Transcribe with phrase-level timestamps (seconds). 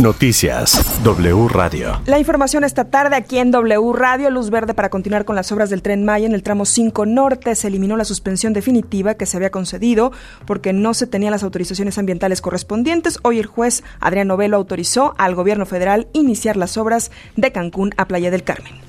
[0.00, 2.00] Noticias W Radio.
[2.06, 5.70] La información esta tarde aquí en W Radio, luz verde para continuar con las obras
[5.70, 7.56] del tren Maya en el tramo 5 norte.
[7.56, 10.12] Se eliminó la suspensión definitiva que se había concedido
[10.46, 13.18] porque no se tenían las autorizaciones ambientales correspondientes.
[13.22, 18.06] Hoy el juez Adrián Novelo autorizó al gobierno federal iniciar las obras de Cancún a
[18.06, 18.87] Playa del Carmen.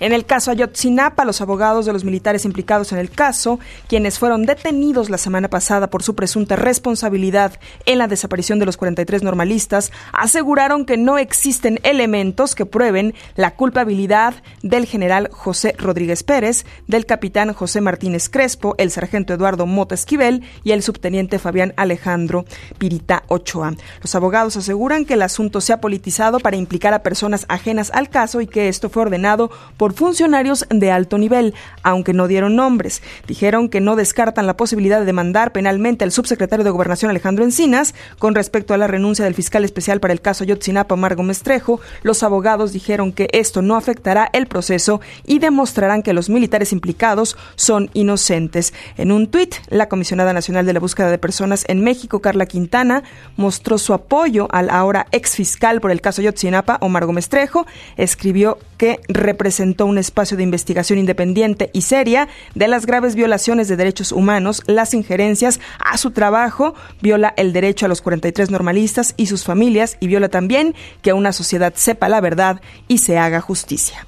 [0.00, 3.58] En el caso Ayotzinapa, los abogados de los militares implicados en el caso,
[3.88, 7.52] quienes fueron detenidos la semana pasada por su presunta responsabilidad
[7.84, 13.54] en la desaparición de los 43 normalistas, aseguraron que no existen elementos que prueben la
[13.54, 19.94] culpabilidad del general José Rodríguez Pérez, del capitán José Martínez Crespo, el sargento Eduardo Mota
[19.94, 22.44] Esquivel y el subteniente Fabián Alejandro
[22.78, 23.74] Pirita Ochoa.
[24.02, 28.08] Los abogados aseguran que el asunto se ha politizado para implicar a personas ajenas al
[28.08, 33.02] caso y que esto fue ordenado por funcionarios de alto nivel, aunque no dieron nombres.
[33.26, 37.94] Dijeron que no descartan la posibilidad de demandar penalmente al subsecretario de Gobernación Alejandro Encinas
[38.18, 41.80] con respecto a la renuncia del fiscal especial para el caso Yotzinapa, Margo Mestrejo.
[42.02, 47.36] Los abogados dijeron que esto no afectará el proceso y demostrarán que los militares implicados
[47.56, 48.72] son inocentes.
[48.96, 53.02] En un tuit, la comisionada nacional de la búsqueda de personas en México, Carla Quintana,
[53.36, 58.58] mostró su apoyo al ahora ex fiscal por el caso Yotzinapa, Omar Gómez Trejo, escribió
[58.76, 64.12] que representó un espacio de investigación independiente y seria de las graves violaciones de derechos
[64.12, 69.44] humanos, las injerencias a su trabajo, viola el derecho a los 43 normalistas y sus
[69.44, 74.06] familias y viola también que una sociedad sepa la verdad y se haga justicia.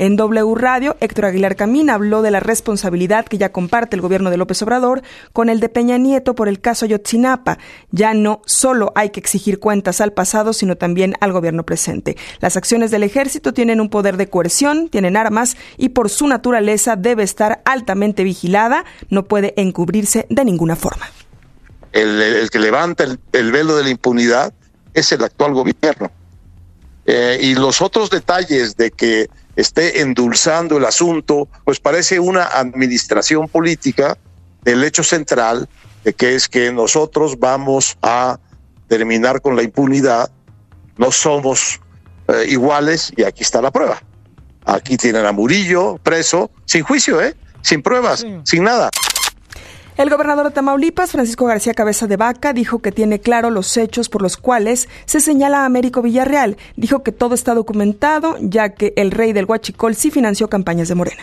[0.00, 4.30] En W Radio, Héctor Aguilar Camín habló de la responsabilidad que ya comparte el gobierno
[4.30, 5.02] de López Obrador
[5.34, 7.58] con el de Peña Nieto por el caso Ayotzinapa.
[7.90, 12.16] Ya no solo hay que exigir cuentas al pasado, sino también al gobierno presente.
[12.40, 16.96] Las acciones del ejército tienen un poder de coerción, tienen armas y por su naturaleza
[16.96, 21.10] debe estar altamente vigilada, no puede encubrirse de ninguna forma.
[21.92, 24.54] El, que levanta el, velo de la impunidad
[24.94, 26.10] es el actual gobierno.
[27.04, 33.48] Eh, y los otros detalles de que esté endulzando el asunto, pues parece una administración
[33.48, 34.16] política
[34.62, 35.68] del hecho central
[36.04, 38.38] de que es que nosotros vamos a
[38.88, 40.30] terminar con la impunidad,
[40.96, 41.80] no somos
[42.28, 44.02] eh, iguales y aquí está la prueba.
[44.64, 47.34] Aquí tienen a Murillo preso, sin juicio, ¿eh?
[47.62, 48.90] sin pruebas, sin nada.
[50.00, 54.08] El gobernador de Tamaulipas, Francisco García Cabeza de Vaca, dijo que tiene claro los hechos
[54.08, 56.56] por los cuales se señala a Américo Villarreal.
[56.74, 60.94] Dijo que todo está documentado, ya que el rey del Huachicol sí financió campañas de
[60.94, 61.22] Morena.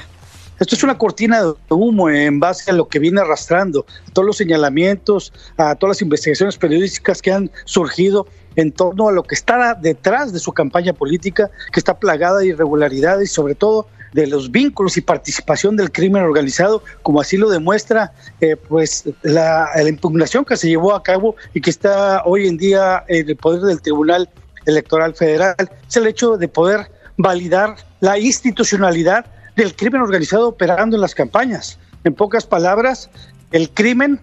[0.59, 4.37] Esto es una cortina de humo en base a lo que viene arrastrando, todos los
[4.37, 9.73] señalamientos, a todas las investigaciones periodísticas que han surgido en torno a lo que está
[9.73, 14.51] detrás de su campaña política, que está plagada de irregularidades y sobre todo de los
[14.51, 20.57] vínculos y participación del crimen organizado, como así lo demuestra eh, pues la, impugnación que
[20.57, 24.29] se llevó a cabo y que está hoy en día en el poder del Tribunal
[24.65, 25.55] Electoral Federal,
[25.87, 29.25] es el hecho de poder validar la institucionalidad
[29.55, 31.79] del crimen organizado operando en las campañas.
[32.03, 33.09] En pocas palabras,
[33.51, 34.19] el crimen,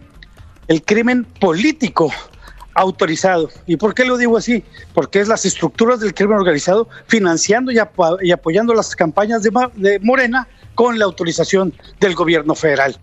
[0.69, 2.13] el crimen político
[2.75, 3.51] autorizado.
[3.67, 4.65] ¿Y por qué lo digo así?
[4.93, 7.79] Porque es las estructuras del crimen organizado financiando y,
[8.31, 12.99] apoyando las campañas de, de Morena con la autorización del gobierno federal.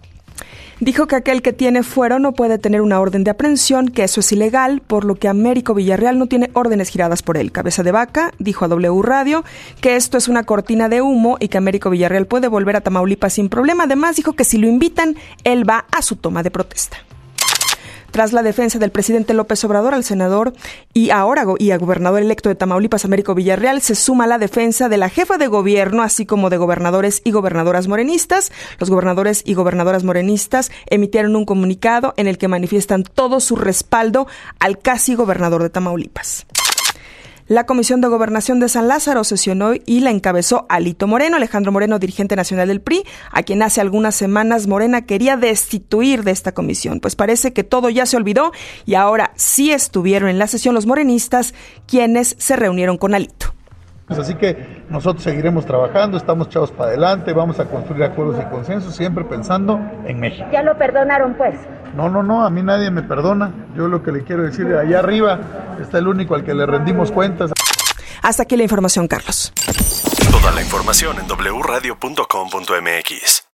[0.82, 4.20] Dijo que aquel que tiene fuero no puede tener una orden de aprehensión, que eso
[4.20, 7.52] es ilegal, por lo que Américo Villarreal no tiene órdenes giradas por él.
[7.52, 9.44] Cabeza de vaca dijo a W Radio
[9.80, 13.34] que esto es una cortina de humo y que Américo Villarreal puede volver a Tamaulipas
[13.34, 13.84] sin problema.
[13.84, 16.98] Además, dijo que si lo invitan, él va a su toma de protesta.
[18.12, 20.54] Tras la defensa del presidente López Obrador al senador
[20.94, 24.98] y ahora y al gobernador electo de Tamaulipas, Américo Villarreal, se suma la defensa de
[24.98, 28.52] la jefa de gobierno, así como de gobernadores y gobernadoras morenistas.
[28.80, 34.28] Los gobernadores y gobernadoras morenistas emitieron un comunicado en el que manifiestan todo su respaldo
[34.60, 36.46] al casi gobernador de Tamaulipas.
[37.52, 42.00] La Comisión de Gobernación de San Lázaro sesionó y la encabezó Alito Moreno, Alejandro Moreno,
[42.00, 47.02] dirigente nacional del PRI, a quien hace algunas semanas Morena quería destituir de esta comisión.
[47.02, 48.54] Pues parece que todo ya se olvidó
[48.86, 51.54] y ahora sí estuvieron en la sesión los morenistas
[51.88, 53.48] quienes se reunieron con Alito.
[54.08, 58.50] Pues así que nosotros seguiremos trabajando, estamos echados para adelante, vamos a construir acuerdos y
[58.50, 60.48] consensos, siempre pensando en México.
[60.54, 61.56] ¿Ya lo perdonaron pues?
[61.96, 63.52] No, no, no, a mí nadie me perdona.
[63.76, 65.40] Yo lo que le quiero decir de allá arriba
[65.82, 67.52] está el único al que le rendimos cuentas.
[68.22, 69.52] Hasta aquí la información, Carlos.
[70.32, 73.44] Toda la información en wradio.com.mx.